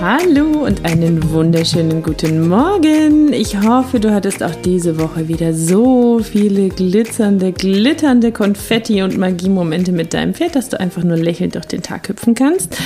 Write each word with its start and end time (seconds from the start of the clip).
Hallo 0.00 0.64
und 0.64 0.84
einen 0.84 1.32
wunderschönen 1.32 2.04
guten 2.04 2.46
Morgen. 2.46 3.32
Ich 3.32 3.60
hoffe, 3.60 3.98
du 3.98 4.14
hattest 4.14 4.44
auch 4.44 4.54
diese 4.54 4.96
Woche 5.00 5.26
wieder 5.26 5.52
so 5.52 6.20
viele 6.20 6.68
glitzernde, 6.68 7.50
glitternde 7.50 8.30
Konfetti- 8.30 9.02
und 9.02 9.18
Magiemomente 9.18 9.90
mit 9.90 10.14
deinem 10.14 10.34
Pferd, 10.34 10.54
dass 10.54 10.68
du 10.68 10.78
einfach 10.78 11.02
nur 11.02 11.16
lächelnd 11.16 11.56
durch 11.56 11.66
den 11.66 11.82
Tag 11.82 12.08
hüpfen 12.08 12.36
kannst. 12.36 12.76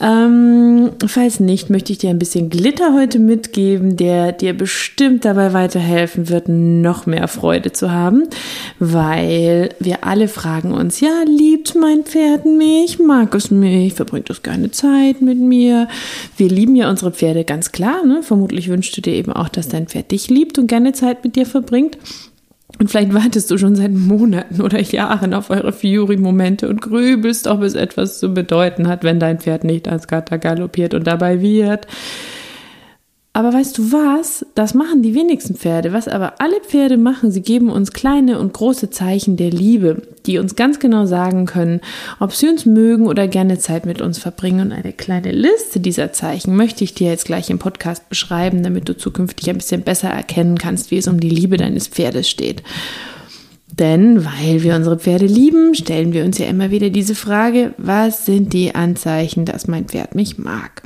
Ähm, 0.00 0.90
falls 1.06 1.38
nicht, 1.38 1.70
möchte 1.70 1.92
ich 1.92 1.98
dir 1.98 2.10
ein 2.10 2.18
bisschen 2.18 2.50
Glitter 2.50 2.94
heute 2.94 3.18
mitgeben, 3.18 3.96
der 3.96 4.32
dir 4.32 4.56
bestimmt 4.56 5.24
dabei 5.24 5.52
weiterhelfen 5.52 6.28
wird, 6.28 6.48
noch 6.48 7.06
mehr 7.06 7.28
Freude 7.28 7.72
zu 7.72 7.92
haben, 7.92 8.24
weil 8.78 9.70
wir 9.78 10.04
alle 10.04 10.28
fragen 10.28 10.72
uns, 10.72 11.00
ja, 11.00 11.22
liebt 11.26 11.74
mein 11.74 12.04
Pferd 12.04 12.46
mich, 12.46 12.98
mag 12.98 13.34
es 13.34 13.50
mich, 13.50 13.92
verbringt 13.94 14.30
es 14.30 14.42
keine 14.42 14.70
Zeit 14.70 15.20
mit 15.20 15.38
mir. 15.38 15.88
Wir 16.36 16.48
lieben 16.48 16.74
ja 16.74 16.88
unsere 16.88 17.12
Pferde 17.12 17.44
ganz 17.44 17.70
klar, 17.70 18.04
ne? 18.04 18.22
Vermutlich 18.22 18.68
wünschst 18.68 18.96
du 18.96 19.02
dir 19.02 19.14
eben 19.14 19.32
auch, 19.32 19.48
dass 19.48 19.68
dein 19.68 19.86
Pferd 19.86 20.10
dich 20.10 20.28
liebt 20.28 20.58
und 20.58 20.66
gerne 20.66 20.92
Zeit 20.92 21.22
mit 21.22 21.36
dir 21.36 21.46
verbringt. 21.46 21.98
Und 22.82 22.88
vielleicht 22.88 23.14
wartest 23.14 23.48
du 23.48 23.58
schon 23.58 23.76
seit 23.76 23.92
Monaten 23.92 24.60
oder 24.60 24.80
Jahren 24.80 25.34
auf 25.34 25.50
eure 25.50 25.72
Fury-Momente 25.72 26.68
und 26.68 26.82
grübelst, 26.82 27.46
ob 27.46 27.62
es 27.62 27.76
etwas 27.76 28.18
zu 28.18 28.34
bedeuten 28.34 28.88
hat, 28.88 29.04
wenn 29.04 29.20
dein 29.20 29.38
Pferd 29.38 29.62
nicht 29.62 29.86
als 29.86 30.08
Gatter 30.08 30.36
galoppiert 30.36 30.92
und 30.92 31.06
dabei 31.06 31.40
wird. 31.40 31.86
Aber 33.34 33.54
weißt 33.54 33.78
du 33.78 33.92
was? 33.92 34.44
Das 34.54 34.74
machen 34.74 35.00
die 35.00 35.14
wenigsten 35.14 35.54
Pferde. 35.54 35.94
Was 35.94 36.06
aber 36.06 36.34
alle 36.38 36.60
Pferde 36.60 36.98
machen, 36.98 37.30
sie 37.30 37.40
geben 37.40 37.70
uns 37.70 37.92
kleine 37.92 38.38
und 38.38 38.52
große 38.52 38.90
Zeichen 38.90 39.38
der 39.38 39.50
Liebe, 39.50 40.02
die 40.26 40.36
uns 40.36 40.54
ganz 40.54 40.80
genau 40.80 41.06
sagen 41.06 41.46
können, 41.46 41.80
ob 42.20 42.34
sie 42.34 42.48
uns 42.48 42.66
mögen 42.66 43.06
oder 43.06 43.28
gerne 43.28 43.58
Zeit 43.58 43.86
mit 43.86 44.02
uns 44.02 44.18
verbringen. 44.18 44.66
Und 44.66 44.72
eine 44.72 44.92
kleine 44.92 45.32
Liste 45.32 45.80
dieser 45.80 46.12
Zeichen 46.12 46.56
möchte 46.56 46.84
ich 46.84 46.92
dir 46.92 47.08
jetzt 47.08 47.24
gleich 47.24 47.48
im 47.48 47.58
Podcast 47.58 48.10
beschreiben, 48.10 48.62
damit 48.62 48.90
du 48.90 48.96
zukünftig 48.98 49.48
ein 49.48 49.56
bisschen 49.56 49.80
besser 49.80 50.10
erkennen 50.10 50.58
kannst, 50.58 50.90
wie 50.90 50.98
es 50.98 51.08
um 51.08 51.18
die 51.18 51.30
Liebe 51.30 51.56
deines 51.56 51.88
Pferdes 51.88 52.28
steht. 52.28 52.62
Denn 53.66 54.26
weil 54.26 54.62
wir 54.62 54.76
unsere 54.76 54.98
Pferde 54.98 55.24
lieben, 55.24 55.74
stellen 55.74 56.12
wir 56.12 56.26
uns 56.26 56.36
ja 56.36 56.48
immer 56.48 56.70
wieder 56.70 56.90
diese 56.90 57.14
Frage, 57.14 57.72
was 57.78 58.26
sind 58.26 58.52
die 58.52 58.74
Anzeichen, 58.74 59.46
dass 59.46 59.68
mein 59.68 59.86
Pferd 59.86 60.14
mich 60.14 60.36
mag? 60.36 60.82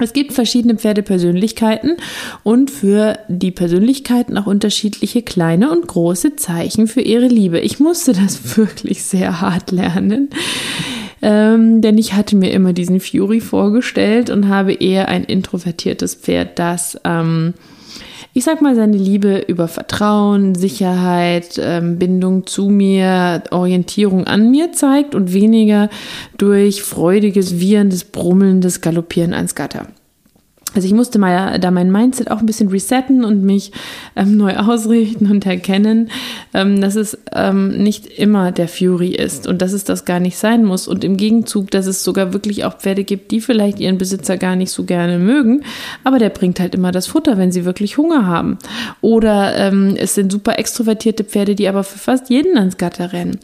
Es 0.00 0.14
gibt 0.14 0.32
verschiedene 0.32 0.76
Pferdepersönlichkeiten 0.76 1.96
und 2.42 2.70
für 2.70 3.18
die 3.28 3.50
Persönlichkeiten 3.50 4.38
auch 4.38 4.46
unterschiedliche 4.46 5.20
kleine 5.22 5.70
und 5.70 5.86
große 5.86 6.36
Zeichen 6.36 6.86
für 6.86 7.02
ihre 7.02 7.26
Liebe. 7.26 7.60
Ich 7.60 7.78
musste 7.78 8.12
das 8.14 8.56
wirklich 8.56 9.04
sehr 9.04 9.40
hart 9.40 9.70
lernen. 9.70 10.30
Ähm, 11.20 11.82
denn 11.82 11.98
ich 11.98 12.14
hatte 12.14 12.34
mir 12.34 12.50
immer 12.50 12.72
diesen 12.72 12.98
Fury 13.00 13.40
vorgestellt 13.40 14.28
und 14.28 14.48
habe 14.48 14.72
eher 14.72 15.08
ein 15.08 15.22
introvertiertes 15.22 16.16
Pferd, 16.16 16.58
das 16.58 16.98
ähm, 17.04 17.54
ich 18.34 18.44
sag 18.44 18.62
mal, 18.62 18.74
seine 18.74 18.96
Liebe 18.96 19.44
über 19.46 19.68
Vertrauen, 19.68 20.54
Sicherheit, 20.54 21.60
ähm, 21.62 21.98
Bindung 21.98 22.46
zu 22.46 22.68
mir, 22.68 23.42
Orientierung 23.50 24.26
an 24.26 24.50
mir 24.50 24.72
zeigt 24.72 25.14
und 25.14 25.32
weniger 25.32 25.90
durch 26.38 26.82
freudiges, 26.82 27.60
wieherndes, 27.60 28.04
brummelndes 28.04 28.80
Galoppieren 28.80 29.34
ans 29.34 29.54
Gatter. 29.54 29.86
Also 30.74 30.86
ich 30.86 30.94
musste 30.94 31.18
mal 31.18 31.58
da 31.58 31.70
mein 31.70 31.92
Mindset 31.92 32.30
auch 32.30 32.38
ein 32.38 32.46
bisschen 32.46 32.70
resetten 32.70 33.24
und 33.24 33.42
mich 33.42 33.72
ähm, 34.16 34.36
neu 34.36 34.56
ausrichten 34.56 35.30
und 35.30 35.44
erkennen, 35.44 36.10
ähm, 36.54 36.80
dass 36.80 36.96
es 36.96 37.18
ähm, 37.34 37.82
nicht 37.82 38.06
immer 38.06 38.52
der 38.52 38.68
Fury 38.68 39.10
ist 39.10 39.46
und 39.46 39.62
dass 39.62 39.72
es 39.72 39.84
das 39.84 40.04
gar 40.04 40.20
nicht 40.20 40.36
sein 40.36 40.64
muss. 40.64 40.88
Und 40.88 41.04
im 41.04 41.16
Gegenzug, 41.16 41.70
dass 41.70 41.86
es 41.86 42.04
sogar 42.04 42.32
wirklich 42.32 42.64
auch 42.64 42.78
Pferde 42.78 43.04
gibt, 43.04 43.30
die 43.30 43.40
vielleicht 43.40 43.80
ihren 43.80 43.98
Besitzer 43.98 44.36
gar 44.36 44.56
nicht 44.56 44.70
so 44.70 44.84
gerne 44.84 45.18
mögen, 45.18 45.64
aber 46.04 46.18
der 46.18 46.30
bringt 46.30 46.60
halt 46.60 46.74
immer 46.74 46.92
das 46.92 47.06
Futter, 47.06 47.38
wenn 47.38 47.52
sie 47.52 47.64
wirklich 47.64 47.98
Hunger 47.98 48.26
haben. 48.26 48.58
Oder 49.00 49.56
ähm, 49.56 49.94
es 49.96 50.14
sind 50.14 50.32
super 50.32 50.58
extrovertierte 50.58 51.24
Pferde, 51.24 51.54
die 51.54 51.68
aber 51.68 51.84
für 51.84 51.98
fast 51.98 52.30
jeden 52.30 52.56
ans 52.58 52.76
Gatter 52.76 53.12
rennen. 53.12 53.38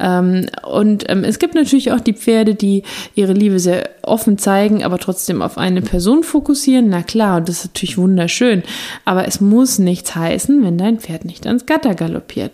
Ähm, 0.00 0.46
und 0.66 1.04
ähm, 1.08 1.24
es 1.24 1.38
gibt 1.38 1.54
natürlich 1.54 1.92
auch 1.92 2.00
die 2.00 2.14
Pferde, 2.14 2.54
die 2.54 2.82
ihre 3.14 3.32
Liebe 3.32 3.58
sehr 3.58 3.90
offen 4.02 4.38
zeigen, 4.38 4.84
aber 4.84 4.98
trotzdem 4.98 5.42
auf 5.42 5.58
eine 5.58 5.82
Person 5.82 6.22
fokussieren? 6.22 6.88
Na 6.88 7.02
klar, 7.02 7.38
und 7.38 7.48
das 7.48 7.58
ist 7.58 7.74
natürlich 7.74 7.98
wunderschön. 7.98 8.62
Aber 9.04 9.26
es 9.26 9.40
muss 9.40 9.78
nichts 9.78 10.14
heißen, 10.14 10.62
wenn 10.64 10.78
dein 10.78 10.98
Pferd 10.98 11.24
nicht 11.24 11.46
ans 11.46 11.66
Gatter 11.66 11.94
galoppiert. 11.94 12.53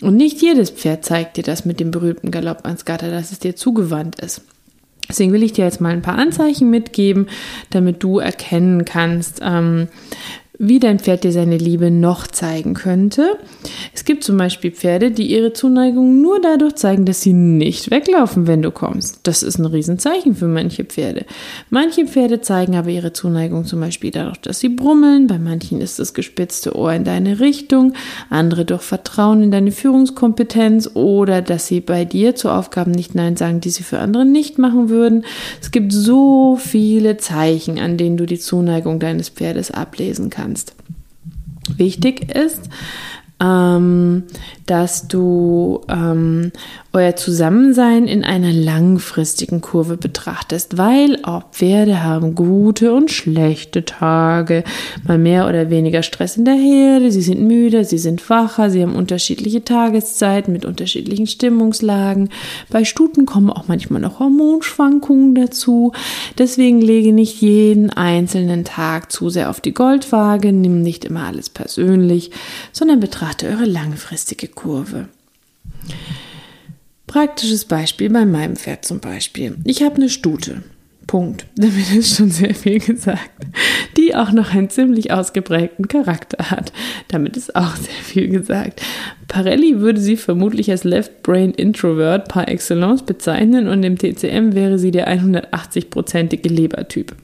Und 0.00 0.16
nicht 0.16 0.42
jedes 0.42 0.70
Pferd 0.70 1.04
zeigt 1.04 1.36
dir 1.36 1.42
das 1.42 1.64
mit 1.64 1.80
dem 1.80 1.90
berühmten 1.90 2.30
Galopp 2.30 2.64
ans 2.64 2.84
Gatter, 2.84 3.10
dass 3.10 3.32
es 3.32 3.38
dir 3.38 3.56
zugewandt 3.56 4.20
ist. 4.20 4.42
Deswegen 5.08 5.32
will 5.32 5.42
ich 5.42 5.52
dir 5.52 5.64
jetzt 5.64 5.80
mal 5.80 5.92
ein 5.92 6.02
paar 6.02 6.18
Anzeichen 6.18 6.68
mitgeben, 6.68 7.28
damit 7.70 8.02
du 8.02 8.18
erkennen 8.18 8.84
kannst, 8.84 9.40
ähm, 9.42 9.88
wie 10.58 10.78
dein 10.78 10.98
Pferd 10.98 11.24
dir 11.24 11.32
seine 11.32 11.58
Liebe 11.58 11.90
noch 11.90 12.26
zeigen 12.26 12.74
könnte. 12.74 13.38
Es 13.94 14.04
gibt 14.04 14.24
zum 14.24 14.36
Beispiel 14.36 14.70
Pferde, 14.70 15.10
die 15.10 15.30
ihre 15.30 15.52
Zuneigung 15.52 16.22
nur 16.22 16.40
dadurch 16.40 16.76
zeigen, 16.76 17.04
dass 17.04 17.20
sie 17.20 17.32
nicht 17.32 17.90
weglaufen, 17.90 18.46
wenn 18.46 18.62
du 18.62 18.70
kommst. 18.70 19.20
Das 19.24 19.42
ist 19.42 19.58
ein 19.58 19.66
Riesenzeichen 19.66 20.34
für 20.34 20.46
manche 20.46 20.84
Pferde. 20.84 21.26
Manche 21.70 22.06
Pferde 22.06 22.40
zeigen 22.40 22.76
aber 22.76 22.88
ihre 22.88 23.12
Zuneigung 23.12 23.66
zum 23.66 23.80
Beispiel 23.80 24.10
dadurch, 24.10 24.38
dass 24.38 24.60
sie 24.60 24.68
brummeln. 24.68 25.26
Bei 25.26 25.38
manchen 25.38 25.80
ist 25.80 25.98
das 25.98 26.14
gespitzte 26.14 26.74
Ohr 26.74 26.92
in 26.92 27.04
deine 27.04 27.40
Richtung. 27.40 27.92
Andere 28.30 28.64
durch 28.64 28.82
Vertrauen 28.82 29.42
in 29.42 29.50
deine 29.50 29.72
Führungskompetenz 29.72 30.90
oder 30.94 31.42
dass 31.42 31.66
sie 31.66 31.80
bei 31.80 32.04
dir 32.04 32.34
zu 32.34 32.50
Aufgaben 32.50 32.92
nicht 32.92 33.14
Nein 33.14 33.36
sagen, 33.36 33.60
die 33.60 33.70
sie 33.70 33.82
für 33.82 33.98
andere 33.98 34.24
nicht 34.24 34.58
machen 34.58 34.88
würden. 34.88 35.24
Es 35.60 35.70
gibt 35.70 35.92
so 35.92 36.56
viele 36.56 37.18
Zeichen, 37.18 37.78
an 37.78 37.96
denen 37.96 38.16
du 38.16 38.24
die 38.26 38.38
Zuneigung 38.38 39.00
deines 39.00 39.28
Pferdes 39.28 39.70
ablesen 39.70 40.30
kannst 40.30 40.45
kannst. 40.46 40.74
Wichtig 41.76 42.30
ist, 42.32 42.70
ähm, 43.38 44.24
dass 44.64 45.08
du 45.08 45.82
ähm, 45.88 46.52
euer 46.92 47.14
Zusammensein 47.14 48.06
in 48.06 48.24
einer 48.24 48.52
langfristigen 48.52 49.60
Kurve 49.60 49.98
betrachtest, 49.98 50.78
weil 50.78 51.18
auch 51.24 51.50
Pferde 51.52 52.02
haben 52.02 52.34
gute 52.34 52.94
und 52.94 53.10
schlechte 53.10 53.84
Tage, 53.84 54.64
mal 55.06 55.18
mehr 55.18 55.46
oder 55.46 55.68
weniger 55.68 56.02
Stress 56.02 56.38
in 56.38 56.46
der 56.46 56.54
Herde, 56.54 57.12
sie 57.12 57.20
sind 57.20 57.42
müde, 57.42 57.84
sie 57.84 57.98
sind 57.98 58.28
wacher, 58.30 58.70
sie 58.70 58.82
haben 58.82 58.96
unterschiedliche 58.96 59.62
Tageszeiten 59.62 60.54
mit 60.54 60.64
unterschiedlichen 60.64 61.26
Stimmungslagen. 61.26 62.30
Bei 62.70 62.84
Stuten 62.84 63.26
kommen 63.26 63.50
auch 63.50 63.68
manchmal 63.68 64.00
noch 64.00 64.18
Hormonschwankungen 64.18 65.34
dazu. 65.34 65.92
Deswegen 66.38 66.80
lege 66.80 67.12
nicht 67.12 67.42
jeden 67.42 67.90
einzelnen 67.90 68.64
Tag 68.64 69.12
zu 69.12 69.28
sehr 69.28 69.50
auf 69.50 69.60
die 69.60 69.74
Goldwaage, 69.74 70.52
nimm 70.52 70.80
nicht 70.80 71.04
immer 71.04 71.24
alles 71.24 71.50
persönlich, 71.50 72.30
sondern 72.72 73.00
betrachte 73.00 73.25
eure 73.44 73.64
langfristige 73.64 74.48
Kurve. 74.48 75.08
Praktisches 77.06 77.64
Beispiel 77.64 78.10
bei 78.10 78.24
meinem 78.24 78.56
Pferd 78.56 78.84
zum 78.84 79.00
Beispiel. 79.00 79.56
Ich 79.64 79.82
habe 79.82 79.96
eine 79.96 80.08
Stute. 80.08 80.62
Punkt. 81.06 81.46
Damit 81.56 81.92
ist 81.94 82.16
schon 82.16 82.30
sehr 82.30 82.54
viel 82.54 82.78
gesagt. 82.78 83.30
Die 83.96 84.14
auch 84.14 84.32
noch 84.32 84.52
einen 84.52 84.70
ziemlich 84.70 85.12
ausgeprägten 85.12 85.88
Charakter 85.88 86.50
hat. 86.50 86.72
Damit 87.08 87.36
ist 87.36 87.54
auch 87.54 87.76
sehr 87.76 88.02
viel 88.02 88.28
gesagt. 88.28 88.82
Parelli 89.28 89.80
würde 89.80 90.00
sie 90.00 90.16
vermutlich 90.16 90.70
als 90.70 90.84
Left 90.84 91.22
Brain 91.22 91.52
Introvert 91.52 92.28
par 92.28 92.48
excellence 92.48 93.02
bezeichnen 93.02 93.68
und 93.68 93.82
im 93.82 93.98
TCM 93.98 94.54
wäre 94.54 94.78
sie 94.78 94.90
der 94.90 95.08
180-prozentige 95.08 96.48
Lebertyp. 96.48 97.14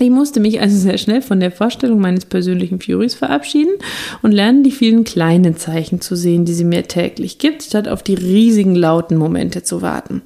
Ich 0.00 0.10
musste 0.10 0.40
mich 0.40 0.60
also 0.60 0.76
sehr 0.76 0.98
schnell 0.98 1.22
von 1.22 1.38
der 1.38 1.52
Vorstellung 1.52 2.00
meines 2.00 2.24
persönlichen 2.24 2.80
Furies 2.80 3.14
verabschieden 3.14 3.74
und 4.22 4.32
lernen, 4.32 4.64
die 4.64 4.72
vielen 4.72 5.04
kleinen 5.04 5.56
Zeichen 5.56 6.00
zu 6.00 6.16
sehen, 6.16 6.44
die 6.44 6.54
sie 6.54 6.64
mir 6.64 6.82
täglich 6.88 7.38
gibt, 7.38 7.62
statt 7.62 7.86
auf 7.86 8.02
die 8.02 8.14
riesigen 8.14 8.74
lauten 8.74 9.16
Momente 9.16 9.62
zu 9.62 9.82
warten. 9.82 10.22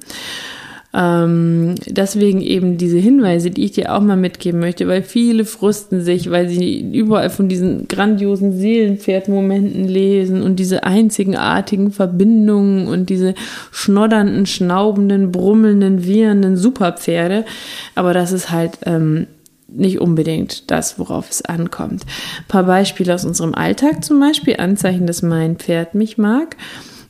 Ähm, 0.91 1.75
deswegen 1.85 2.41
eben 2.41 2.79
diese 2.79 2.97
Hinweise, 2.97 3.51
die 3.51 3.63
ich 3.63 3.73
dir 3.73 3.93
auch 3.93 4.01
mal 4.01 4.17
mitgeben 4.17 4.59
möchte, 4.59 4.87
weil 4.87 5.03
viele 5.03 5.45
frusten 5.45 6.01
sich, 6.01 6.31
weil 6.31 6.49
sie 6.49 6.79
überall 6.91 7.29
von 7.29 7.47
diesen 7.47 7.87
grandiosen 7.87 8.57
Seelenpferdmomenten 8.57 9.87
lesen 9.87 10.41
und 10.41 10.55
diese 10.55 10.83
einzigartigen 10.83 11.91
Verbindungen 11.91 12.87
und 12.87 13.11
diese 13.11 13.35
schnoddernden, 13.71 14.47
schnaubenden, 14.47 15.31
brummelnden, 15.31 16.05
wiehernden 16.05 16.57
Superpferde. 16.57 17.45
Aber 17.93 18.15
das 18.15 18.31
ist 18.31 18.49
halt 18.49 18.79
ähm, 18.87 19.27
nicht 19.73 19.99
unbedingt 19.99 20.69
das, 20.71 20.99
worauf 20.99 21.29
es 21.29 21.43
ankommt. 21.43 22.03
Ein 22.39 22.47
paar 22.47 22.63
Beispiele 22.63 23.13
aus 23.13 23.25
unserem 23.25 23.55
Alltag 23.55 24.03
zum 24.03 24.19
Beispiel, 24.19 24.57
Anzeichen, 24.57 25.07
dass 25.07 25.21
mein 25.21 25.57
Pferd 25.57 25.95
mich 25.95 26.17
mag. 26.17 26.55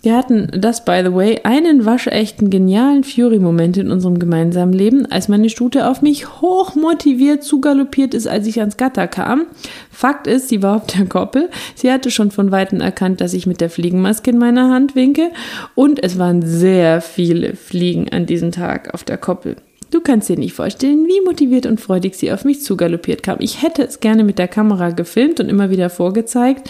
Wir 0.02 0.16
hatten 0.16 0.50
das, 0.54 0.86
by 0.86 1.02
the 1.04 1.14
way, 1.14 1.42
einen 1.44 1.86
waschechten, 1.86 2.50
genialen 2.50 3.04
Fury-Moment 3.04 3.76
in 3.76 3.92
unserem 3.92 4.18
gemeinsamen 4.18 4.72
Leben, 4.72 5.06
als 5.06 5.28
meine 5.28 5.50
Stute 5.50 5.90
auf 5.90 6.02
mich 6.02 6.40
hochmotiviert 6.40 7.44
zugaloppiert 7.44 8.14
ist, 8.14 8.26
als 8.26 8.48
ich 8.48 8.62
ans 8.62 8.78
Gatter 8.78 9.08
kam. 9.08 9.48
Fakt 9.92 10.26
ist, 10.26 10.48
sie 10.48 10.64
war 10.64 10.78
auf 10.78 10.88
der 10.88 11.06
Koppel. 11.06 11.50
Sie 11.76 11.92
hatte 11.92 12.12
schon 12.12 12.32
von 12.32 12.50
Weitem 12.50 12.80
erkannt, 12.80 13.20
dass 13.20 13.34
ich 13.34 13.46
mit 13.46 13.60
der 13.60 13.70
Fliegenmaske 13.70 14.32
in 14.32 14.38
meiner 14.38 14.70
Hand 14.70 14.96
winke. 14.96 15.32
Und 15.76 16.02
es 16.02 16.18
waren 16.18 16.44
sehr 16.44 17.02
viele 17.02 17.58
Fliegen 17.58 18.08
an 18.10 18.26
diesem 18.26 18.54
Tag 18.54 18.94
auf 18.94 19.04
der 19.04 19.18
Koppel. 19.18 19.58
Du 19.92 20.02
kannst 20.02 20.30
dir 20.30 20.38
nicht 20.38 20.54
vorstellen, 20.54 21.08
wie 21.08 21.22
motiviert 21.22 21.66
und 21.66 21.82
freudig 21.82 22.16
sie 22.16 22.32
auf 22.32 22.46
mich 22.46 22.62
zugaloppiert 22.62 23.24
kam. 23.24 23.38
Ich 23.40 23.64
hätte 23.64 23.84
es 23.84 24.00
gerne 24.00 24.24
mit 24.24 24.38
der 24.38 24.48
Kamera 24.48 24.92
gefilmt 24.92 25.40
und 25.40 25.50
immer 25.50 25.72
wieder 25.72 25.90
vorgezeigt, 25.90 26.70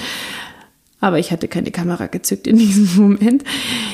aber 1.01 1.19
ich 1.19 1.31
hatte 1.31 1.47
keine 1.47 1.71
Kamera 1.71 2.07
gezückt 2.07 2.47
in 2.47 2.57
diesem 2.57 3.01
Moment. 3.01 3.43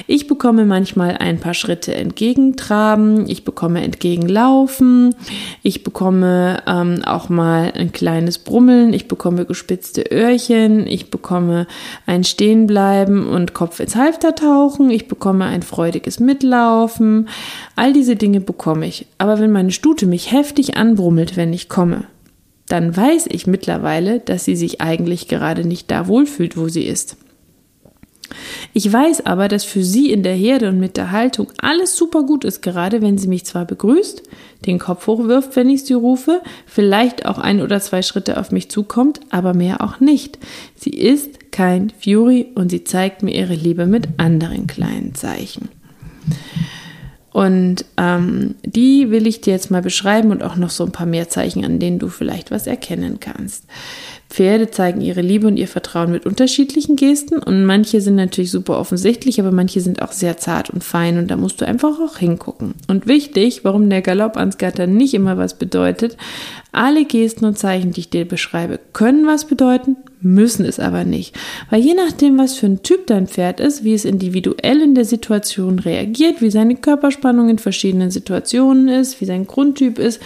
Ich 0.08 0.28
bekomme 0.28 0.66
manchmal 0.66 1.18
ein 1.18 1.40
paar 1.40 1.54
Schritte 1.54 1.94
entgegentraben, 1.94 3.30
ich 3.30 3.44
bekomme 3.44 3.84
entgegenlaufen, 3.84 5.16
ich 5.62 5.84
bekomme 5.84 6.64
ähm, 6.68 7.02
auch 7.06 7.30
mal 7.30 7.72
ein 7.76 7.92
kleines 7.92 8.40
Brummeln, 8.40 8.94
ich 8.94 9.08
bekomme 9.08 9.46
gespitzte 9.46 10.12
Öhrchen, 10.12 10.88
ich 10.88 11.10
bekomme 11.10 11.68
ein 12.06 12.24
Stehenbleiben 12.24 13.28
und 13.28 13.54
Kopf 13.54 13.80
ins 13.80 13.96
Halfter 13.96 14.36
tauchen, 14.36 14.90
ich 14.90 15.08
bekomme 15.08 15.46
ein 15.46 15.62
freudiges 15.62 16.20
Mitlaufen. 16.20 17.30
All 17.76 17.94
diese 17.94 18.16
Dinge 18.16 18.42
bekomme 18.42 18.88
ich. 18.88 19.06
Aber 19.18 19.40
wenn 19.40 19.52
meine 19.52 19.72
Stute 19.72 20.06
mich 20.06 20.32
heftig 20.32 20.78
anbrummelt, 20.78 21.38
wenn 21.38 21.54
ich 21.54 21.70
komme, 21.70 22.06
dann 22.68 22.96
weiß 22.96 23.28
ich 23.30 23.48
mittlerweile, 23.48 24.20
dass 24.20 24.46
sie 24.46 24.56
sich 24.56 24.82
eigentlich 24.82 25.28
gerade 25.28 25.68
nicht 25.68 25.92
da 25.92 26.08
wohlfühlt, 26.08 26.58
wo 26.58 26.68
sie 26.68 26.84
ist. 26.84 27.18
Ich 28.74 28.92
weiß 28.92 29.26
aber, 29.26 29.48
dass 29.48 29.64
für 29.64 29.84
sie 29.84 30.12
in 30.12 30.24
der 30.24 30.34
Herde 30.34 30.70
und 30.70 30.80
mit 30.80 30.98
der 30.98 31.12
Haltung 31.12 31.48
alles 31.60 31.96
super 31.96 32.24
gut 32.24 32.44
ist, 32.44 32.62
gerade 32.62 33.02
wenn 33.02 33.18
sie 33.18 33.28
mich 33.28 33.46
zwar 33.46 33.66
begrüßt, 33.66 34.24
den 34.66 34.80
Kopf 34.80 35.08
hochwirft, 35.08 35.56
wenn 35.56 35.70
ich 35.70 35.86
sie 35.86 35.94
rufe, 35.94 36.42
vielleicht 36.66 37.26
auch 37.26 37.38
ein 37.38 37.62
oder 37.62 37.80
zwei 37.80 38.02
Schritte 38.02 38.40
auf 38.40 38.52
mich 38.52 38.70
zukommt, 38.70 39.20
aber 39.30 39.54
mehr 39.54 39.82
auch 39.82 40.00
nicht. 40.00 40.40
Sie 40.76 40.90
ist 40.90 41.52
kein 41.52 41.92
Fury 41.92 42.48
und 42.56 42.70
sie 42.70 42.84
zeigt 42.84 43.22
mir 43.24 43.36
ihre 43.36 43.56
Liebe 43.56 43.86
mit 43.86 44.08
anderen 44.18 44.68
kleinen 44.68 45.14
Zeichen. 45.14 45.70
Und 47.36 47.84
ähm, 47.98 48.56
die 48.64 49.12
will 49.12 49.28
ich 49.28 49.42
dir 49.42 49.52
jetzt 49.52 49.70
mal 49.70 49.82
beschreiben 49.82 50.32
und 50.32 50.42
auch 50.42 50.56
noch 50.56 50.70
so 50.70 50.86
ein 50.86 50.94
paar 50.94 51.06
mehr 51.06 51.28
Zeichen, 51.28 51.66
an 51.66 51.80
denen 51.80 52.00
du 52.00 52.08
vielleicht 52.08 52.50
was 52.50 52.66
erkennen 52.66 53.20
kannst. 53.20 53.66
Pferde 54.30 54.72
zeigen 54.72 55.02
ihre 55.02 55.20
Liebe 55.20 55.46
und 55.46 55.58
ihr 55.58 55.68
Vertrauen 55.68 56.14
mit 56.14 56.26
unterschiedlichen 56.26 56.96
Gesten 56.96 57.40
und 57.40 57.66
manche 57.66 58.00
sind 58.00 58.16
natürlich 58.16 58.52
super 58.52 58.80
offensichtlich, 58.80 59.38
aber 59.42 59.52
manche 59.52 59.82
sind 59.82 60.02
auch 60.02 60.14
sehr 60.14 60.38
zart 60.38 60.70
und 60.70 60.82
fein 60.82 61.18
und 61.18 61.30
da 61.30 61.36
musst 61.36 61.60
du 61.60 61.68
einfach 61.68 62.00
auch 62.00 62.18
hingucken. 62.20 62.74
Und 62.88 63.06
wichtig, 63.06 63.66
warum 63.66 63.90
der 63.90 64.02
Galopp 64.02 64.38
ans 64.38 64.58
Gatter 64.58 64.88
nicht 64.88 65.14
immer 65.14 65.38
was 65.38 65.56
bedeutet, 65.56 66.16
alle 66.76 67.06
Gesten 67.06 67.46
und 67.46 67.58
Zeichen, 67.58 67.92
die 67.92 68.02
ich 68.02 68.10
dir 68.10 68.26
beschreibe, 68.26 68.80
können 68.94 69.26
was 69.26 69.46
bedeuten, 69.46 69.98
müssen 70.22 70.66
es 70.66 70.80
aber 70.80 71.04
nicht. 71.04 71.36
Weil 71.70 71.82
je 71.82 71.94
nachdem, 71.94 72.38
was 72.38 72.56
für 72.56 72.66
ein 72.68 72.84
Typ 72.84 73.08
dein 73.08 73.28
Pferd 73.28 73.60
ist, 73.60 73.84
wie 73.84 73.94
es 73.94 74.06
individuell 74.06 74.82
in 74.82 74.96
der 74.96 75.06
Situation 75.06 75.80
reagiert, 75.80 76.42
wie 76.42 76.52
seine 76.52 76.76
Körperspannung 76.76 77.50
in 77.50 77.60
verschiedenen 77.60 78.12
Situationen 78.12 78.88
ist, 78.90 79.22
wie 79.22 79.26
sein 79.26 79.48
Grundtyp 79.48 80.00
ist, 80.00 80.22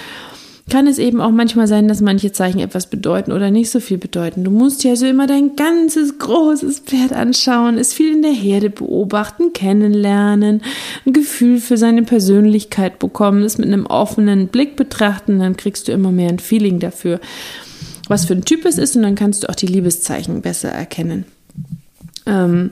kann 0.69 0.87
es 0.87 0.97
eben 0.97 1.21
auch 1.21 1.31
manchmal 1.31 1.67
sein, 1.67 1.87
dass 1.87 2.01
manche 2.01 2.31
Zeichen 2.31 2.59
etwas 2.59 2.87
bedeuten 2.87 3.31
oder 3.31 3.51
nicht 3.51 3.69
so 3.69 3.79
viel 3.79 3.97
bedeuten. 3.97 4.43
Du 4.43 4.51
musst 4.51 4.83
dir 4.83 4.91
also 4.91 5.05
immer 5.05 5.27
dein 5.27 5.55
ganzes 5.55 6.17
großes 6.17 6.79
Pferd 6.79 7.13
anschauen, 7.13 7.77
es 7.77 7.93
viel 7.93 8.13
in 8.13 8.21
der 8.21 8.31
Herde 8.31 8.69
beobachten, 8.69 9.53
kennenlernen, 9.53 10.61
ein 11.05 11.13
Gefühl 11.13 11.59
für 11.59 11.77
seine 11.77 12.03
Persönlichkeit 12.03 12.99
bekommen, 12.99 13.43
es 13.43 13.57
mit 13.57 13.67
einem 13.67 13.85
offenen 13.85 14.47
Blick 14.47 14.75
betrachten, 14.75 15.39
dann 15.39 15.57
kriegst 15.57 15.87
du 15.87 15.91
immer 15.91 16.11
mehr 16.11 16.29
ein 16.29 16.39
Feeling 16.39 16.79
dafür, 16.79 17.19
was 18.07 18.25
für 18.25 18.33
ein 18.33 18.45
Typ 18.45 18.65
es 18.65 18.77
ist 18.77 18.95
und 18.95 19.03
dann 19.03 19.15
kannst 19.15 19.43
du 19.43 19.49
auch 19.49 19.55
die 19.55 19.67
Liebeszeichen 19.67 20.41
besser 20.41 20.69
erkennen. 20.69 21.25
Ähm, 22.25 22.71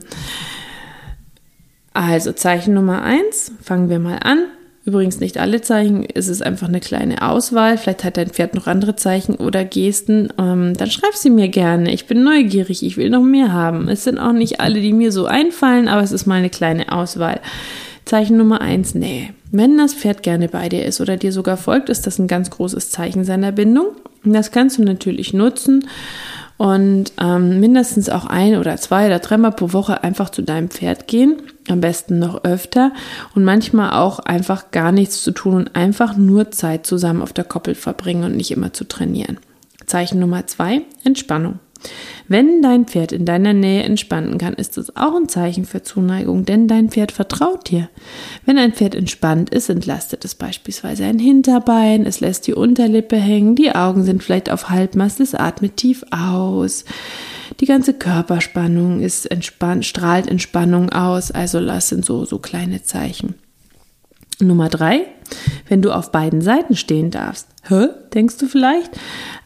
also 1.92 2.32
Zeichen 2.32 2.74
Nummer 2.74 3.02
eins, 3.02 3.52
fangen 3.60 3.88
wir 3.88 3.98
mal 3.98 4.18
an. 4.18 4.46
Übrigens 4.88 5.20
nicht 5.20 5.36
alle 5.36 5.60
Zeichen, 5.60 6.06
es 6.14 6.28
ist 6.28 6.42
einfach 6.42 6.66
eine 6.66 6.80
kleine 6.80 7.20
Auswahl. 7.20 7.76
Vielleicht 7.76 8.04
hat 8.04 8.16
dein 8.16 8.30
Pferd 8.30 8.54
noch 8.54 8.66
andere 8.66 8.96
Zeichen 8.96 9.34
oder 9.34 9.62
Gesten. 9.62 10.32
Ähm, 10.38 10.72
dann 10.78 10.90
schreib 10.90 11.12
sie 11.12 11.28
mir 11.28 11.48
gerne. 11.48 11.92
Ich 11.92 12.06
bin 12.06 12.24
neugierig, 12.24 12.82
ich 12.82 12.96
will 12.96 13.10
noch 13.10 13.22
mehr 13.22 13.52
haben. 13.52 13.88
Es 13.88 14.04
sind 14.04 14.18
auch 14.18 14.32
nicht 14.32 14.60
alle, 14.60 14.80
die 14.80 14.94
mir 14.94 15.12
so 15.12 15.26
einfallen, 15.26 15.88
aber 15.88 16.00
es 16.00 16.10
ist 16.10 16.24
mal 16.24 16.36
eine 16.36 16.48
kleine 16.48 16.90
Auswahl. 16.90 17.40
Zeichen 18.06 18.38
Nummer 18.38 18.62
eins, 18.62 18.94
nee. 18.94 19.28
Wenn 19.52 19.76
das 19.76 19.92
Pferd 19.92 20.22
gerne 20.22 20.48
bei 20.48 20.70
dir 20.70 20.86
ist 20.86 21.02
oder 21.02 21.18
dir 21.18 21.32
sogar 21.32 21.58
folgt, 21.58 21.90
ist 21.90 22.06
das 22.06 22.18
ein 22.18 22.26
ganz 22.26 22.48
großes 22.48 22.90
Zeichen 22.90 23.24
seiner 23.24 23.52
Bindung. 23.52 23.88
Das 24.24 24.52
kannst 24.52 24.78
du 24.78 24.84
natürlich 24.84 25.34
nutzen 25.34 25.86
und 26.56 27.12
ähm, 27.20 27.60
mindestens 27.60 28.08
auch 28.08 28.24
ein 28.24 28.56
oder 28.56 28.78
zwei 28.78 29.04
oder 29.04 29.18
dreimal 29.18 29.52
pro 29.52 29.74
Woche 29.74 30.02
einfach 30.02 30.30
zu 30.30 30.40
deinem 30.40 30.70
Pferd 30.70 31.06
gehen, 31.06 31.42
am 31.70 31.80
besten 31.80 32.18
noch 32.18 32.44
öfter 32.44 32.92
und 33.34 33.44
manchmal 33.44 33.92
auch 33.92 34.18
einfach 34.18 34.70
gar 34.70 34.92
nichts 34.92 35.22
zu 35.22 35.32
tun 35.32 35.54
und 35.54 35.76
einfach 35.76 36.16
nur 36.16 36.50
Zeit 36.50 36.86
zusammen 36.86 37.22
auf 37.22 37.32
der 37.32 37.44
Koppel 37.44 37.74
verbringen 37.74 38.24
und 38.24 38.36
nicht 38.36 38.50
immer 38.50 38.72
zu 38.72 38.84
trainieren. 38.84 39.38
Zeichen 39.86 40.18
Nummer 40.20 40.46
zwei, 40.46 40.82
Entspannung. 41.04 41.60
Wenn 42.26 42.60
dein 42.60 42.86
Pferd 42.86 43.12
in 43.12 43.24
deiner 43.24 43.52
Nähe 43.52 43.82
entspannen 43.84 44.36
kann, 44.36 44.54
ist 44.54 44.76
es 44.76 44.96
auch 44.96 45.14
ein 45.14 45.28
Zeichen 45.28 45.64
für 45.64 45.82
Zuneigung, 45.82 46.44
denn 46.44 46.68
dein 46.68 46.90
Pferd 46.90 47.12
vertraut 47.12 47.70
dir. 47.70 47.88
Wenn 48.44 48.58
ein 48.58 48.72
Pferd 48.72 48.94
entspannt 48.94 49.50
ist, 49.50 49.70
entlastet 49.70 50.24
es 50.24 50.34
beispielsweise 50.34 51.04
ein 51.04 51.18
Hinterbein, 51.18 52.04
es 52.04 52.20
lässt 52.20 52.46
die 52.46 52.54
Unterlippe 52.54 53.16
hängen, 53.16 53.54
die 53.54 53.74
Augen 53.74 54.02
sind 54.02 54.22
vielleicht 54.22 54.50
auf 54.50 54.68
Halbmast, 54.68 55.20
es 55.20 55.34
atmet 55.34 55.76
tief 55.76 56.04
aus. 56.10 56.84
Die 57.60 57.66
ganze 57.66 57.94
Körperspannung 57.94 59.00
ist 59.00 59.30
entspannt, 59.30 59.84
strahlt 59.84 60.26
Entspannung 60.26 60.90
aus, 60.90 61.30
also 61.30 61.64
das 61.64 61.88
sind 61.88 62.04
so, 62.04 62.24
so 62.24 62.38
kleine 62.38 62.82
Zeichen. 62.82 63.34
Nummer 64.40 64.68
drei, 64.68 65.06
wenn 65.68 65.82
du 65.82 65.90
auf 65.90 66.12
beiden 66.12 66.40
Seiten 66.40 66.76
stehen 66.76 67.10
darfst. 67.10 67.48
Hä? 67.68 67.88
Denkst 68.14 68.38
du 68.38 68.46
vielleicht? 68.46 68.90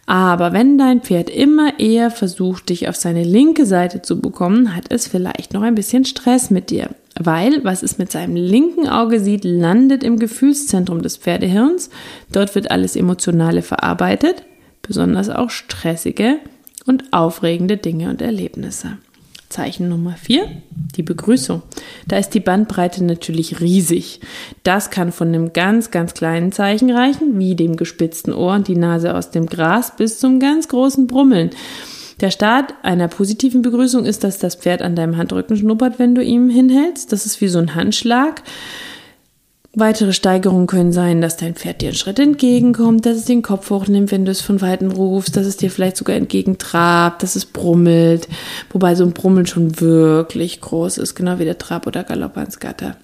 Aber 0.06 0.52
wenn 0.52 0.76
dein 0.76 1.00
Pferd 1.00 1.30
immer 1.30 1.78
eher 1.78 2.11
versucht, 2.11 2.68
dich 2.68 2.88
auf 2.88 2.97
seine 2.97 3.25
linke 3.25 3.64
Seite 3.64 4.02
zu 4.02 4.21
bekommen, 4.21 4.76
hat 4.76 4.87
es 4.90 5.06
vielleicht 5.06 5.54
noch 5.54 5.62
ein 5.62 5.75
bisschen 5.75 6.04
Stress 6.04 6.50
mit 6.50 6.71
dir. 6.71 6.90
Weil, 7.18 7.64
was 7.64 7.82
es 7.82 7.99
mit 7.99 8.11
seinem 8.11 8.37
linken 8.37 8.88
Auge 8.88 9.21
sieht, 9.21 9.44
landet 9.44 10.02
im 10.02 10.18
Gefühlszentrum 10.18 11.02
des 11.02 11.16
Pferdehirns. 11.16 11.90
Dort 12.30 12.54
wird 12.54 12.71
alles 12.71 12.97
Emotionale 12.97 13.62
verarbeitet, 13.62 14.42
besonders 14.82 15.30
auch 15.30 15.50
stressige 15.50 16.38
und 16.87 17.12
aufregende 17.12 17.77
Dinge 17.77 18.11
und 18.11 18.23
Erlebnisse. 18.23 18.99
Zeichen 19.49 19.89
Nummer 19.89 20.17
vier, 20.17 20.49
die 20.97 21.03
Begrüßung. 21.03 21.62
Da 22.09 22.17
ist 22.17 22.31
die 22.31 22.41
Bandbreite 22.41 23.05
natürlich 23.05 23.61
riesig. 23.61 24.21
Das 24.62 24.91
kann 24.91 25.12
von 25.12 25.29
einem 25.29 25.53
ganz, 25.53 25.91
ganz 25.91 26.15
kleinen 26.15 26.53
Zeichen 26.53 26.91
reichen, 26.91 27.39
wie 27.39 27.55
dem 27.55 27.77
gespitzten 27.77 28.33
Ohr 28.33 28.55
und 28.55 28.67
die 28.67 28.77
Nase 28.77 29.15
aus 29.15 29.31
dem 29.31 29.47
Gras, 29.47 29.95
bis 29.97 30.19
zum 30.19 30.41
ganz 30.41 30.69
großen 30.69 31.07
Brummeln. 31.07 31.51
Der 32.21 32.31
Start 32.31 32.75
einer 32.83 33.09
positiven 33.09 33.62
Begrüßung 33.62 34.07
ist, 34.07 34.25
dass 34.25 34.39
das 34.39 34.55
Pferd 34.55 34.81
an 34.81 34.97
deinem 34.97 35.17
Handrücken 35.17 35.57
schnuppert, 35.57 35.99
wenn 35.99 36.15
du 36.15 36.23
ihm 36.23 36.49
hinhältst. 36.49 37.12
Das 37.12 37.27
ist 37.27 37.41
wie 37.41 37.49
so 37.49 37.59
ein 37.59 37.75
Handschlag. 37.75 38.43
Weitere 39.75 40.12
Steigerungen 40.12 40.67
können 40.67 40.93
sein, 40.93 41.23
dass 41.23 41.38
dein 41.38 41.55
Pferd 41.55 41.81
dir 41.81 41.88
einen 41.88 41.97
Schritt 41.97 42.19
entgegenkommt, 42.19 43.07
dass 43.07 43.17
es 43.17 43.25
den 43.25 43.41
Kopf 43.41 43.71
hochnimmt, 43.71 44.11
wenn 44.11 44.26
du 44.26 44.31
es 44.31 44.43
von 44.43 44.61
Weitem 44.61 44.91
rufst, 44.91 45.35
dass 45.35 45.47
es 45.47 45.57
dir 45.57 45.71
vielleicht 45.71 45.97
sogar 45.97 46.14
entgegentrabt, 46.17 47.23
dass 47.23 47.37
es 47.37 47.47
brummelt, 47.47 48.29
wobei 48.71 48.95
so 48.95 49.05
ein 49.05 49.14
Brummeln 49.14 49.47
schon 49.47 49.81
wirklich 49.81 50.61
groß 50.61 50.99
ist, 50.99 51.14
genau 51.14 51.38
wie 51.38 51.47
der 51.47 51.57
Trab 51.57 51.87
oder 51.87 52.05
Galopp 52.05 52.37
ans 52.37 52.61
Gatter. 52.61 52.97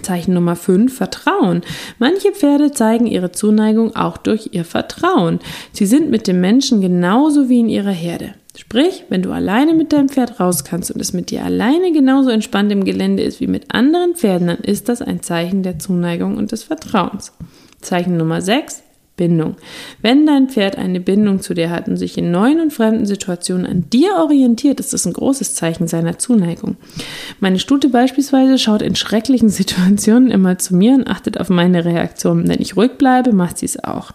Zeichen 0.00 0.32
Nummer 0.32 0.56
5, 0.56 0.94
Vertrauen. 0.94 1.60
Manche 1.98 2.32
Pferde 2.32 2.72
zeigen 2.72 3.06
ihre 3.06 3.32
Zuneigung 3.32 3.94
auch 3.96 4.16
durch 4.16 4.50
ihr 4.52 4.64
Vertrauen. 4.64 5.40
Sie 5.72 5.86
sind 5.86 6.10
mit 6.10 6.26
dem 6.26 6.40
Menschen 6.40 6.80
genauso 6.80 7.50
wie 7.50 7.60
in 7.60 7.68
ihrer 7.68 7.90
Herde. 7.90 8.34
Sprich, 8.56 9.04
wenn 9.10 9.22
du 9.22 9.32
alleine 9.32 9.74
mit 9.74 9.92
deinem 9.92 10.08
Pferd 10.08 10.40
raus 10.40 10.64
kannst 10.64 10.90
und 10.90 11.00
es 11.00 11.12
mit 11.12 11.30
dir 11.30 11.44
alleine 11.44 11.92
genauso 11.92 12.30
entspannt 12.30 12.72
im 12.72 12.84
Gelände 12.84 13.22
ist 13.22 13.40
wie 13.40 13.46
mit 13.46 13.74
anderen 13.74 14.14
Pferden, 14.14 14.46
dann 14.46 14.58
ist 14.58 14.88
das 14.88 15.02
ein 15.02 15.22
Zeichen 15.22 15.62
der 15.62 15.78
Zuneigung 15.78 16.38
und 16.38 16.52
des 16.52 16.62
Vertrauens. 16.62 17.32
Zeichen 17.82 18.16
Nummer 18.16 18.40
6, 18.40 18.82
Bindung. 19.16 19.56
Wenn 20.00 20.26
dein 20.26 20.48
Pferd 20.48 20.76
eine 20.76 21.00
Bindung 21.00 21.40
zu 21.40 21.52
dir 21.52 21.70
hat 21.70 21.86
und 21.86 21.98
sich 21.98 22.16
in 22.16 22.30
neuen 22.30 22.60
und 22.60 22.72
fremden 22.72 23.04
Situationen 23.04 23.66
an 23.66 23.90
dir 23.90 24.16
orientiert, 24.16 24.80
ist 24.80 24.94
das 24.94 25.06
ein 25.06 25.12
großes 25.12 25.54
Zeichen 25.54 25.86
seiner 25.86 26.18
Zuneigung. 26.18 26.76
Meine 27.40 27.58
Stute 27.58 27.90
beispielsweise 27.90 28.58
schaut 28.58 28.82
in 28.82 28.96
schrecklichen 28.96 29.48
Situationen 29.50 30.30
immer 30.30 30.58
zu 30.58 30.74
mir 30.74 30.94
und 30.94 31.08
achtet 31.08 31.38
auf 31.38 31.50
meine 31.50 31.84
Reaktion. 31.84 32.48
Wenn 32.48 32.60
ich 32.60 32.76
ruhig 32.76 32.92
bleibe, 32.98 33.32
macht 33.32 33.58
sie 33.58 33.66
es 33.66 33.82
auch. 33.82 34.12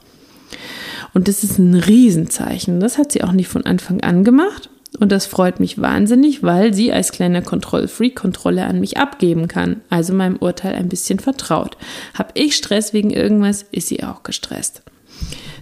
Und 1.13 1.27
das 1.27 1.43
ist 1.43 1.57
ein 1.59 1.75
Riesenzeichen. 1.75 2.79
Das 2.79 2.97
hat 2.97 3.11
sie 3.11 3.23
auch 3.23 3.31
nicht 3.33 3.47
von 3.47 3.65
Anfang 3.65 4.01
an 4.01 4.23
gemacht. 4.23 4.69
Und 4.99 5.11
das 5.11 5.25
freut 5.25 5.59
mich 5.59 5.81
wahnsinnig, 5.81 6.43
weil 6.43 6.73
sie 6.73 6.91
als 6.91 7.11
kleiner 7.11 7.41
Kontrollfreak 7.41 8.15
Kontrolle 8.15 8.65
an 8.65 8.79
mich 8.79 8.97
abgeben 8.97 9.47
kann, 9.47 9.81
also 9.89 10.13
meinem 10.13 10.35
Urteil 10.35 10.75
ein 10.75 10.89
bisschen 10.89 11.19
vertraut. 11.19 11.77
Hab 12.13 12.37
ich 12.37 12.55
Stress 12.55 12.91
wegen 12.91 13.09
irgendwas, 13.09 13.65
ist 13.71 13.87
sie 13.87 14.03
auch 14.03 14.23
gestresst. 14.23 14.83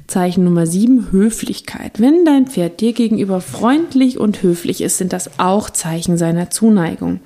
Zeichen 0.08 0.44
Nummer 0.44 0.66
7, 0.66 1.12
Höflichkeit. 1.12 2.00
Wenn 2.00 2.26
dein 2.26 2.48
Pferd 2.48 2.82
dir 2.82 2.94
gegenüber 2.94 3.42
freundlich 3.42 4.18
und 4.18 4.42
höflich 4.42 4.82
ist, 4.82 4.98
sind 4.98 5.14
das 5.14 5.40
auch 5.40 5.70
Zeichen 5.70 6.18
seiner 6.18 6.50
Zuneigung. 6.50 7.20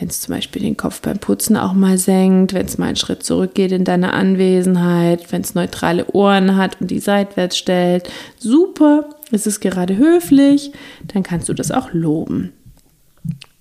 Wenn 0.00 0.08
es 0.08 0.22
zum 0.22 0.34
Beispiel 0.34 0.62
den 0.62 0.78
Kopf 0.78 1.02
beim 1.02 1.18
Putzen 1.18 1.58
auch 1.58 1.74
mal 1.74 1.98
senkt, 1.98 2.54
wenn 2.54 2.64
es 2.64 2.78
mal 2.78 2.86
einen 2.86 2.96
Schritt 2.96 3.22
zurückgeht 3.22 3.70
in 3.70 3.84
deiner 3.84 4.14
Anwesenheit, 4.14 5.30
wenn 5.30 5.42
es 5.42 5.54
neutrale 5.54 6.06
Ohren 6.12 6.56
hat 6.56 6.80
und 6.80 6.90
die 6.90 7.00
seitwärts 7.00 7.58
stellt, 7.58 8.08
super, 8.38 9.10
es 9.30 9.46
ist 9.46 9.60
gerade 9.60 9.98
höflich, 9.98 10.72
dann 11.12 11.22
kannst 11.22 11.50
du 11.50 11.54
das 11.54 11.70
auch 11.70 11.92
loben. 11.92 12.54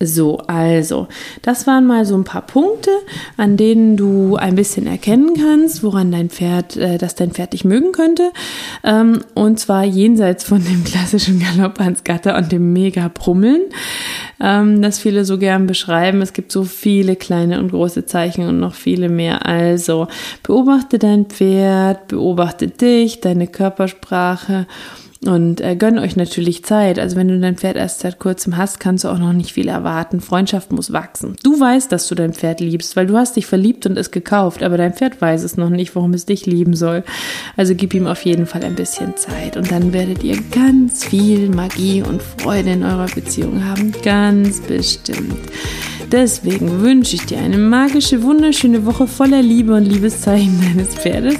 So, 0.02 0.38
also, 0.48 1.10
das 1.42 1.68
waren 1.68 1.86
mal 1.86 2.06
so 2.06 2.16
ein 2.16 2.24
paar 2.24 2.44
Punkte, 2.46 2.90
an 3.36 3.58
denen 3.58 3.98
du 3.98 4.38
ein 4.38 4.56
bisschen 4.56 4.88
erkennen 4.88 5.34
kannst, 5.36 5.84
woran 5.84 6.10
dein 6.10 6.30
Pferd, 6.30 6.78
äh, 6.78 6.98
dass 6.98 7.16
dein 7.16 7.32
Pferd 7.32 7.52
dich 7.52 7.66
mögen 7.66 7.92
könnte. 7.92 8.32
Ähm, 8.86 9.20
und 9.36 9.60
zwar 9.60 9.84
jenseits 9.84 10.46
von 10.46 10.64
dem 10.64 10.86
klassischen 10.86 11.42
Galopp 11.42 11.82
ans 11.82 12.06
Gatter 12.06 12.38
und 12.38 12.50
dem 12.50 12.72
Mega-Brummeln, 12.72 13.64
ähm, 14.40 14.82
das 14.82 15.00
viele 15.00 15.26
so 15.26 15.38
gern 15.38 15.68
beschreiben. 15.68 16.22
Es 16.22 16.32
gibt 16.32 16.54
so 16.54 16.64
viele 16.64 17.18
kleine 17.18 17.60
und 17.60 17.72
große 17.72 18.06
Zeichen 18.06 18.48
und 18.48 18.58
noch 18.58 18.76
viele 18.76 19.10
mehr. 19.10 19.46
Also, 19.46 20.08
beobachte 20.44 20.98
dein 20.98 21.26
Pferd, 21.26 22.08
beobachte 22.08 22.70
dich, 22.70 23.20
deine 23.20 23.48
Körpersprache 23.48 24.66
und 25.26 25.60
äh, 25.60 25.76
gönn 25.76 26.00
euch 26.00 26.16
natürlich 26.16 26.64
Zeit. 26.64 26.98
Also 26.98 27.18
wenn 27.18 27.28
du 27.28 27.38
dein 27.40 27.58
Pferd 27.58 27.76
erst 27.76 28.00
seit 28.00 28.20
kurzem 28.20 28.56
hast, 28.56 28.80
kannst 28.80 29.04
du 29.04 29.10
auch 29.10 29.18
noch 29.18 29.34
nicht 29.34 29.52
viel 29.52 29.68
erwarten. 29.68 30.22
Freundschaft 30.22 30.72
muss 30.72 30.94
wachsen. 30.94 31.36
Du 31.44 31.60
weißt, 31.60 31.92
dass 31.92 32.08
du 32.08 32.16
dein 32.16 32.34
Pferd 32.34 32.62
liebst, 32.62 32.96
weil 32.96 33.08
du 33.08 33.18
hast 33.18 33.36
dich 33.36 33.46
verliebt 33.46 33.86
und 33.86 33.98
es 33.98 34.12
gekauft, 34.12 34.64
aber 34.64 34.78
dein 34.78 34.94
Pferd 34.94 35.22
weiß 35.22 35.44
es 35.44 35.58
noch 35.58 35.70
nicht, 35.70 35.94
warum 35.96 36.14
es 36.14 36.26
dich 36.26 36.46
lieben 36.46 36.74
soll. 36.74 37.04
Also 37.58 37.76
gib 37.76 37.94
ihm 37.94 38.08
auf 38.08 38.24
jeden 38.24 38.46
Fall 38.46 38.64
ein 38.64 38.76
bisschen 38.76 39.18
Zeit 39.18 39.58
und 39.58 39.72
dann 39.72 39.92
werdet 39.92 40.24
ihr 40.24 40.38
ganz 40.52 41.04
viel 41.04 41.50
Magie 41.50 42.02
und 42.02 42.22
Freude 42.22 42.72
in 42.72 42.84
eurer 42.84 43.08
Beziehung 43.08 43.66
haben. 43.66 43.92
Ganz 44.02 44.62
bestimmt. 44.62 45.36
Deswegen 46.12 46.82
wünsche 46.82 47.18
ich 47.18 47.26
dir 47.26 47.40
eine 47.40 47.58
magische, 47.58 48.24
wunderschöne 48.24 48.86
Woche 48.86 49.06
voller 49.06 49.42
Liebe 49.42 49.74
und 49.74 49.84
Liebeszeichen 49.84 50.62
deines 50.76 50.96
Pferdes 50.96 51.36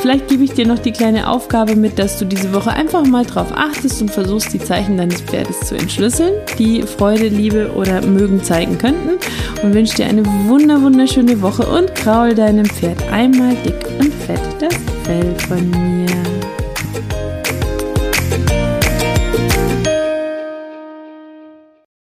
Vielleicht 0.00 0.28
gebe 0.28 0.44
ich 0.44 0.52
dir 0.52 0.66
noch 0.66 0.78
die 0.78 0.92
kleine 0.92 1.28
Aufgabe 1.28 1.76
mit, 1.76 1.98
dass 1.98 2.18
du 2.18 2.24
diese 2.24 2.52
Woche 2.52 2.70
einfach 2.70 3.04
mal 3.04 3.24
drauf 3.24 3.48
achtest 3.54 4.00
und 4.02 4.10
versuchst, 4.10 4.52
die 4.52 4.58
Zeichen 4.58 4.96
deines 4.96 5.20
Pferdes 5.20 5.60
zu 5.60 5.76
entschlüsseln, 5.76 6.32
die 6.58 6.82
Freude, 6.82 7.28
Liebe 7.28 7.72
oder 7.74 8.00
Mögen 8.02 8.42
zeigen 8.42 8.78
könnten. 8.78 9.18
Und 9.62 9.74
wünsche 9.74 9.96
dir 9.96 10.06
eine 10.06 10.24
wunder, 10.46 10.80
wunderschöne 10.82 11.40
Woche 11.40 11.66
und 11.66 11.94
kraul 11.94 12.34
deinem 12.34 12.66
Pferd 12.66 13.02
einmal 13.10 13.54
dick 13.64 13.86
und 14.00 14.12
fett 14.12 14.40
das 14.60 14.74
Fell 15.04 15.34
von 15.48 15.70
mir. 15.70 16.31